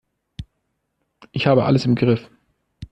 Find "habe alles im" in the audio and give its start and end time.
1.45-1.93